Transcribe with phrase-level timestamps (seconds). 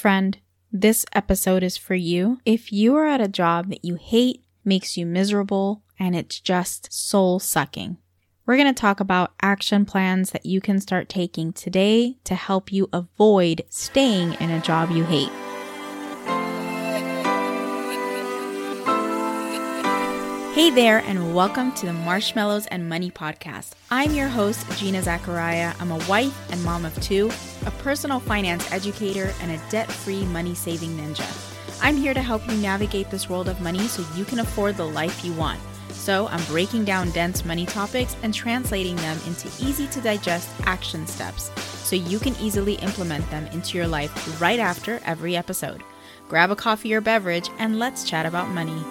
[0.00, 0.38] Friend,
[0.72, 2.40] this episode is for you.
[2.46, 6.90] If you are at a job that you hate, makes you miserable, and it's just
[6.90, 7.98] soul sucking.
[8.46, 12.72] We're going to talk about action plans that you can start taking today to help
[12.72, 15.49] you avoid staying in a job you hate.
[20.60, 23.70] Hey there, and welcome to the Marshmallows and Money Podcast.
[23.90, 25.74] I'm your host, Gina Zakaria.
[25.80, 27.30] I'm a wife and mom of two,
[27.64, 31.24] a personal finance educator, and a debt free money saving ninja.
[31.82, 34.84] I'm here to help you navigate this world of money so you can afford the
[34.84, 35.58] life you want.
[35.92, 41.06] So, I'm breaking down dense money topics and translating them into easy to digest action
[41.06, 41.50] steps
[41.88, 45.82] so you can easily implement them into your life right after every episode.
[46.28, 48.84] Grab a coffee or beverage and let's chat about money.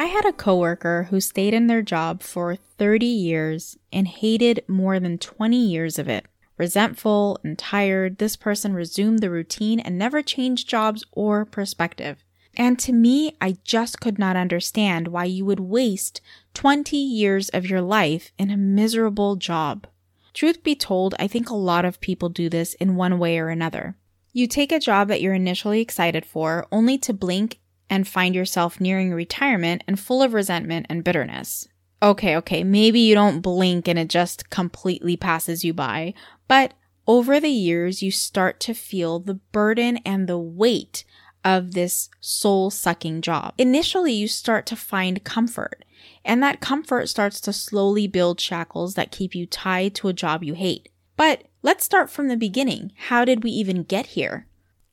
[0.00, 4.98] I had a coworker who stayed in their job for 30 years and hated more
[4.98, 6.24] than 20 years of it.
[6.56, 12.24] Resentful and tired, this person resumed the routine and never changed jobs or perspective.
[12.56, 16.22] And to me, I just could not understand why you would waste
[16.54, 19.86] 20 years of your life in a miserable job.
[20.32, 23.50] Truth be told, I think a lot of people do this in one way or
[23.50, 23.96] another.
[24.32, 27.59] You take a job that you're initially excited for, only to blink
[27.90, 31.68] and find yourself nearing retirement and full of resentment and bitterness.
[32.02, 36.14] Okay, okay, maybe you don't blink and it just completely passes you by,
[36.48, 36.72] but
[37.06, 41.04] over the years, you start to feel the burden and the weight
[41.44, 43.54] of this soul sucking job.
[43.58, 45.84] Initially, you start to find comfort,
[46.24, 50.44] and that comfort starts to slowly build shackles that keep you tied to a job
[50.44, 50.88] you hate.
[51.16, 52.92] But let's start from the beginning.
[53.08, 54.46] How did we even get here?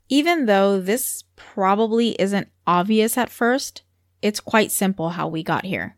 [0.09, 3.83] Even though this probably isn't obvious at first,
[4.22, 5.97] it's quite simple how we got here.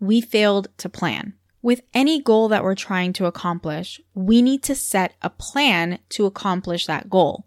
[0.00, 1.34] We failed to plan.
[1.62, 6.24] With any goal that we're trying to accomplish, we need to set a plan to
[6.24, 7.44] accomplish that goal.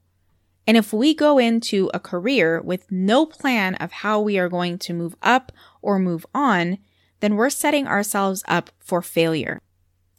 [0.68, 4.78] And if we go into a career with no plan of how we are going
[4.80, 6.78] to move up or move on,
[7.22, 9.60] then we're setting ourselves up for failure.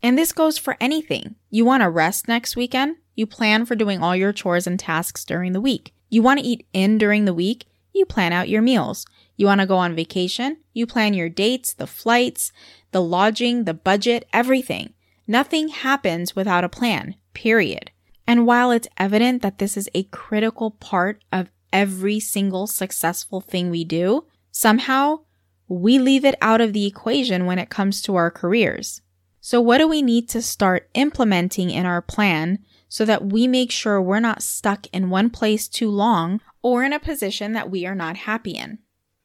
[0.02, 1.36] And this goes for anything.
[1.50, 2.96] You want to rest next weekend?
[3.14, 5.94] You plan for doing all your chores and tasks during the week.
[6.08, 7.66] You want to eat in during the week?
[7.92, 9.06] You plan out your meals.
[9.36, 10.58] You want to go on vacation?
[10.72, 12.52] You plan your dates, the flights,
[12.90, 14.94] the lodging, the budget, everything.
[15.26, 17.90] Nothing happens without a plan, period.
[18.26, 23.70] And while it's evident that this is a critical part of every single successful thing
[23.70, 25.20] we do, somehow
[25.68, 29.00] we leave it out of the equation when it comes to our careers.
[29.40, 32.60] So what do we need to start implementing in our plan
[32.94, 36.92] so that we make sure we're not stuck in one place too long or in
[36.92, 38.78] a position that we are not happy in.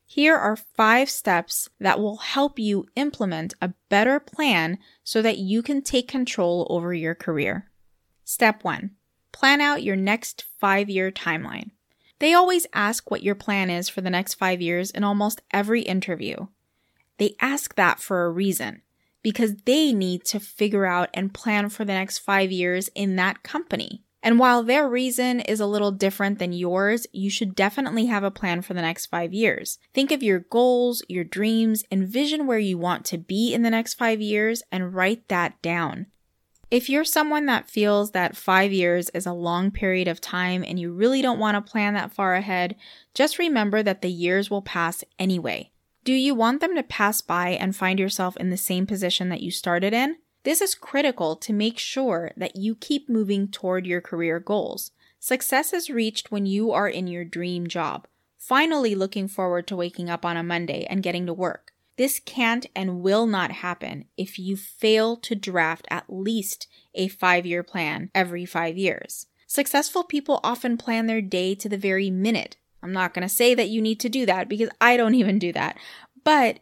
[0.07, 5.61] Here are five steps that will help you implement a better plan so that you
[5.61, 7.69] can take control over your career.
[8.23, 8.95] Step one,
[9.31, 11.69] plan out your next five year timeline.
[12.17, 15.83] They always ask what your plan is for the next five years in almost every
[15.83, 16.47] interview.
[17.19, 18.81] They ask that for a reason
[19.21, 23.43] because they need to figure out and plan for the next five years in that
[23.43, 24.03] company.
[24.21, 28.31] And while their reason is a little different than yours, you should definitely have a
[28.31, 29.79] plan for the next five years.
[29.93, 33.93] Think of your goals, your dreams, envision where you want to be in the next
[33.93, 36.07] five years, and write that down.
[36.69, 40.77] If you're someone that feels that five years is a long period of time and
[40.77, 42.75] you really don't want to plan that far ahead,
[43.15, 45.71] just remember that the years will pass anyway.
[46.09, 49.43] Do you want them to pass by and find yourself in the same position that
[49.43, 50.17] you started in?
[50.41, 54.89] This is critical to make sure that you keep moving toward your career goals.
[55.19, 58.07] Success is reached when you are in your dream job,
[58.39, 61.73] finally looking forward to waking up on a Monday and getting to work.
[61.95, 66.65] This can't and will not happen if you fail to draft at least
[66.95, 69.27] a five year plan every five years.
[69.45, 73.53] Successful people often plan their day to the very minute I'm not going to say
[73.55, 75.77] that you need to do that because I don't even do that.
[76.23, 76.59] But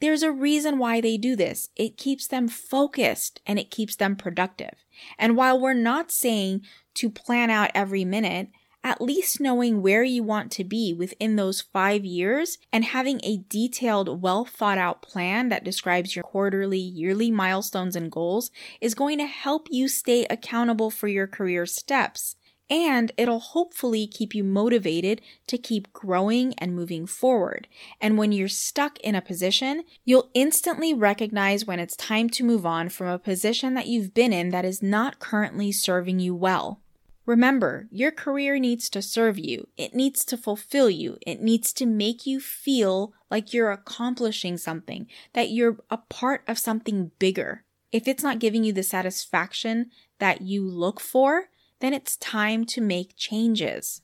[0.00, 1.68] there's a reason why they do this.
[1.76, 4.74] It keeps them focused and it keeps them productive.
[5.18, 6.62] And while we're not saying
[6.94, 8.48] to plan out every minute,
[8.82, 13.44] at least knowing where you want to be within those five years and having a
[13.48, 18.50] detailed, well thought out plan that describes your quarterly, yearly milestones and goals
[18.80, 22.36] is going to help you stay accountable for your career steps
[22.70, 27.66] and it'll hopefully keep you motivated to keep growing and moving forward.
[28.00, 32.64] And when you're stuck in a position, you'll instantly recognize when it's time to move
[32.64, 36.80] on from a position that you've been in that is not currently serving you well.
[37.26, 39.68] Remember, your career needs to serve you.
[39.76, 41.18] It needs to fulfill you.
[41.26, 46.58] It needs to make you feel like you're accomplishing something, that you're a part of
[46.58, 47.64] something bigger.
[47.92, 51.50] If it's not giving you the satisfaction that you look for,
[51.80, 54.02] then it's time to make changes.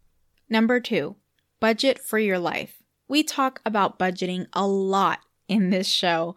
[0.49, 1.17] Number two,
[1.61, 2.83] budget for your life.
[3.09, 6.35] We talk about budgeting a lot in this show,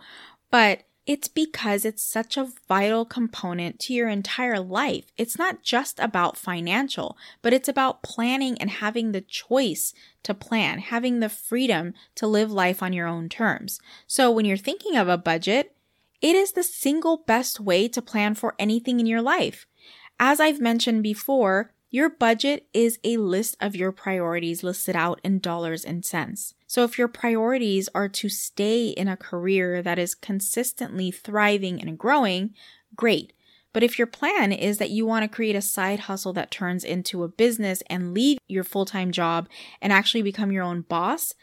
[0.52, 5.06] but it's because it's such a vital component to your entire life.
[5.18, 9.92] It's not just about financial, but it's about planning and having the choice
[10.22, 13.80] to plan, having the freedom to live life on your own terms.
[14.06, 15.76] So when you're thinking of a budget,
[16.22, 19.66] it is the single best way to plan for anything in your life.
[20.20, 25.40] As I've mentioned before, your budget is a list of your priorities listed out in
[25.40, 26.54] dollars and cents.
[26.68, 31.98] So if your priorities are to stay in a career that is consistently thriving and
[31.98, 32.54] growing,
[32.96, 33.34] great.
[33.72, 36.84] But if your plan is that you want to create a side hustle that turns
[36.84, 39.48] into a business and leave your full time job
[39.82, 41.34] and actually become your own boss,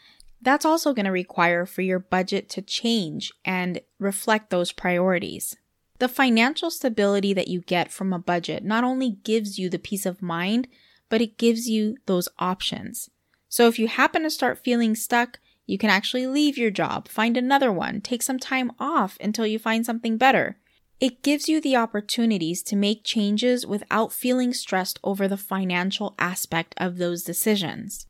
[0.41, 5.57] that's also going to require for your budget to change and reflect those priorities.
[5.99, 10.05] The financial stability that you get from a budget not only gives you the peace
[10.05, 10.67] of mind,
[11.09, 13.09] but it gives you those options.
[13.49, 17.35] So if you happen to start feeling stuck, you can actually leave your job, find
[17.35, 20.57] another one, take some time off until you find something better.
[20.99, 26.73] It gives you the opportunities to make changes without feeling stressed over the financial aspect
[26.77, 28.07] of those decisions.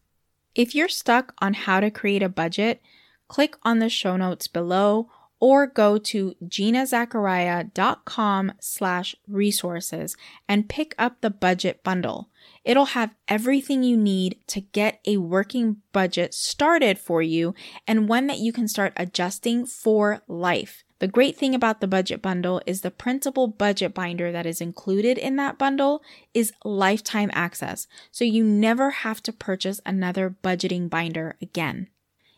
[0.56, 2.82] If you're stuck on how to create a budget,
[3.28, 10.18] click on the show notes below or go to ginazakaria.com slash resources
[10.48, 12.30] and pick up the budget bundle.
[12.64, 17.54] It'll have everything you need to get a working budget started for you
[17.88, 20.84] and one that you can start adjusting for life.
[21.00, 25.20] The great thing about the budget bundle is the printable budget binder that is included
[25.20, 26.02] in that bundle
[26.34, 27.86] is lifetime access.
[28.12, 31.90] So you never have to purchase another budgeting binder again.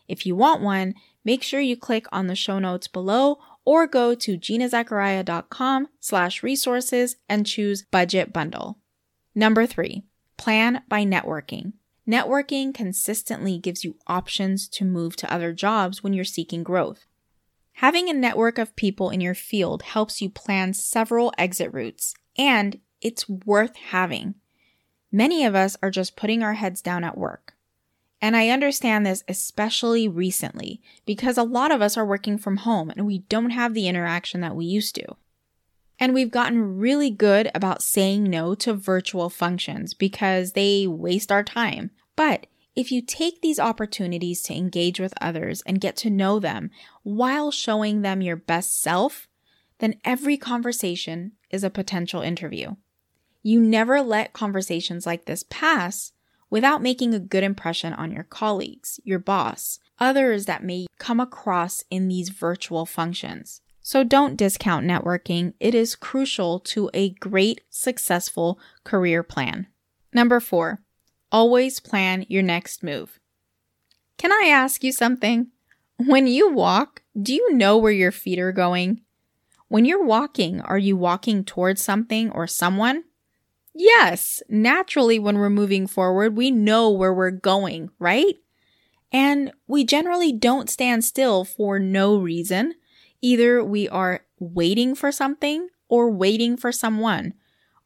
[0.08, 0.94] If you want one,
[1.24, 7.16] make sure you click on the show notes below or go to ginazakaria.com slash resources
[7.28, 8.78] and choose budget bundle.
[9.34, 10.04] Number three,
[10.36, 11.74] plan by networking.
[12.08, 17.06] Networking consistently gives you options to move to other jobs when you're seeking growth.
[17.74, 22.80] Having a network of people in your field helps you plan several exit routes, and
[23.00, 24.34] it's worth having.
[25.12, 27.54] Many of us are just putting our heads down at work.
[28.22, 32.90] And I understand this especially recently because a lot of us are working from home
[32.90, 35.16] and we don't have the interaction that we used to.
[35.98, 41.42] And we've gotten really good about saying no to virtual functions because they waste our
[41.42, 41.90] time.
[42.16, 42.46] But
[42.76, 46.70] if you take these opportunities to engage with others and get to know them
[47.02, 49.28] while showing them your best self,
[49.78, 52.76] then every conversation is a potential interview.
[53.42, 56.12] You never let conversations like this pass
[56.50, 61.84] without making a good impression on your colleagues, your boss, others that may come across
[61.90, 63.62] in these virtual functions.
[63.80, 65.54] So don't discount networking.
[65.58, 69.68] It is crucial to a great, successful career plan.
[70.12, 70.80] Number four,
[71.32, 73.18] always plan your next move.
[74.18, 75.48] Can I ask you something?
[75.96, 79.00] When you walk, do you know where your feet are going?
[79.68, 83.04] When you're walking, are you walking towards something or someone?
[83.74, 88.36] Yes, naturally, when we're moving forward, we know where we're going, right?
[89.12, 92.74] And we generally don't stand still for no reason.
[93.20, 97.34] Either we are waiting for something or waiting for someone,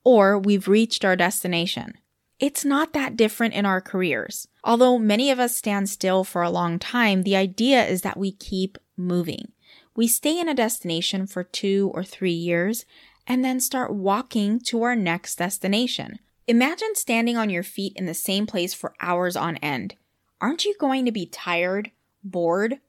[0.05, 1.95] or we've reached our destination.
[2.39, 4.49] It's not that different in our careers.
[4.63, 8.33] Although many of us stand still for a long time, the idea is that we
[8.33, 9.53] keep moving.
[9.97, 12.85] We stay in a destination for two or three years
[13.27, 16.19] and then start walking to our next destination.
[16.47, 19.95] Imagine standing on your feet in the same place for hours on end.
[20.41, 21.91] Aren't you going to be tired,
[22.23, 22.81] bored?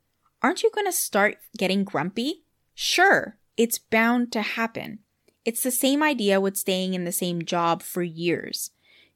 [0.42, 2.44] Aren't you going to start getting grumpy?
[2.74, 5.00] Sure, it's bound to happen.
[5.46, 8.72] It's the same idea with staying in the same job for years.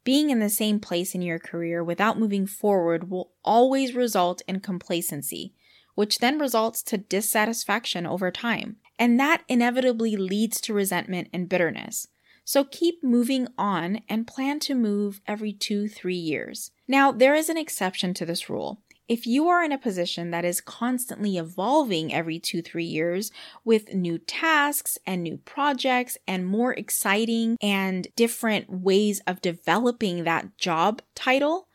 [0.05, 4.59] Being in the same place in your career without moving forward will always result in
[4.61, 5.53] complacency,
[5.99, 8.77] which then results to dissatisfaction over time.
[8.97, 12.07] And that inevitably leads to resentment and bitterness.
[12.45, 16.71] So keep moving on and plan to move every two, three years.
[16.87, 18.81] Now, there is an exception to this rule.
[19.09, 23.29] If you are in a position that is constantly evolving every two, three years
[23.65, 30.57] with new tasks and new projects and more exciting and different ways of developing that
[30.57, 31.67] job title,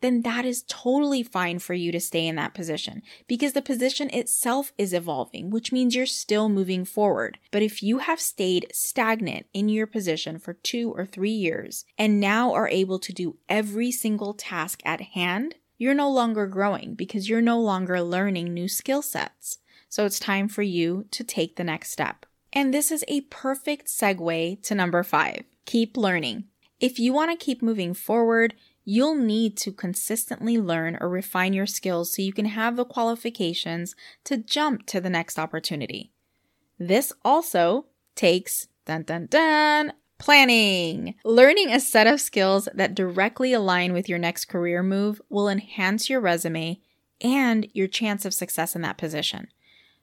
[0.00, 4.10] then that is totally fine for you to stay in that position because the position
[4.10, 7.38] itself is evolving, which means you're still moving forward.
[7.50, 12.20] But if you have stayed stagnant in your position for two or three years and
[12.20, 17.28] now are able to do every single task at hand, you're no longer growing because
[17.28, 19.58] you're no longer learning new skill sets.
[19.88, 22.26] So it's time for you to take the next step.
[22.52, 26.44] And this is a perfect segue to number five keep learning.
[26.80, 31.66] If you want to keep moving forward, you'll need to consistently learn or refine your
[31.66, 33.94] skills so you can have the qualifications
[34.24, 36.12] to jump to the next opportunity.
[36.78, 41.14] This also takes dun dun dun planning.
[41.24, 46.10] Learning a set of skills that directly align with your next career move will enhance
[46.10, 46.78] your resume
[47.20, 49.48] and your chance of success in that position.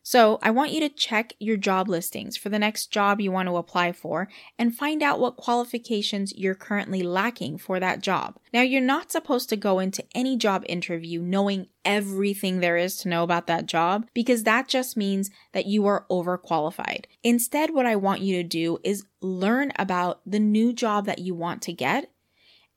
[0.09, 3.49] So I want you to check your job listings for the next job you want
[3.49, 8.39] to apply for and find out what qualifications you're currently lacking for that job.
[8.53, 13.09] Now, you're not supposed to go into any job interview knowing everything there is to
[13.09, 17.03] know about that job because that just means that you are overqualified.
[17.21, 21.35] Instead, what I want you to do is learn about the new job that you
[21.35, 22.09] want to get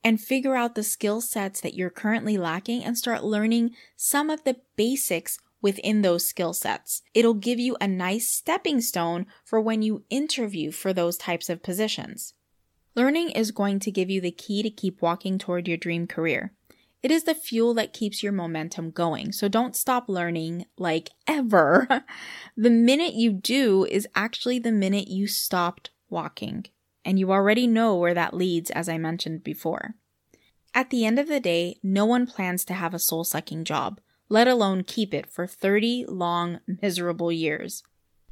[0.03, 4.43] and figure out the skill sets that you're currently lacking and start learning some of
[4.43, 7.01] the basics within those skill sets.
[7.13, 11.63] It'll give you a nice stepping stone for when you interview for those types of
[11.63, 12.33] positions.
[12.95, 16.53] Learning is going to give you the key to keep walking toward your dream career.
[17.01, 21.87] It is the fuel that keeps your momentum going, so don't stop learning like ever.
[22.57, 26.65] the minute you do is actually the minute you stopped walking,
[27.03, 29.95] and you already know where that leads, as I mentioned before.
[30.75, 33.99] At the end of the day, no one plans to have a soul sucking job
[34.31, 37.83] let alone keep it for 30 long, miserable years.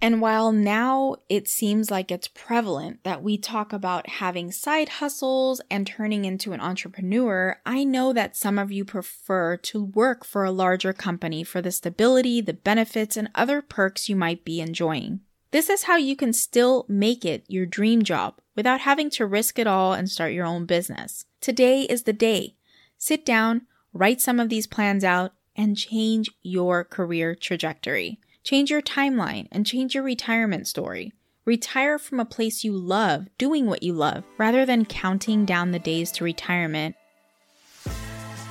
[0.01, 5.59] And while now it seems like it's prevalent that we talk about having side hustles
[5.69, 10.45] and turning into an entrepreneur, I know that some of you prefer to work for
[10.45, 15.19] a larger company for the stability, the benefits, and other perks you might be enjoying.
[15.51, 19.59] This is how you can still make it your dream job without having to risk
[19.59, 21.25] it all and start your own business.
[21.41, 22.55] Today is the day.
[22.97, 28.17] Sit down, write some of these plans out, and change your career trajectory.
[28.43, 31.11] Change your timeline and change your retirement story.
[31.43, 35.79] Retire from a place you love, doing what you love, rather than counting down the
[35.79, 36.95] days to retirement.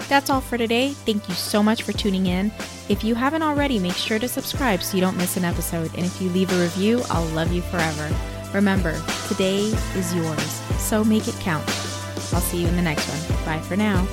[0.09, 0.91] That's all for today.
[0.91, 2.53] Thank you so much for tuning in.
[2.91, 5.95] If you haven't already, make sure to subscribe so you don't miss an episode.
[5.95, 8.15] And if you leave a review, I'll love you forever.
[8.53, 9.65] Remember, today
[9.97, 11.67] is yours, so make it count.
[12.35, 13.45] I'll see you in the next one.
[13.47, 14.07] Bye for now.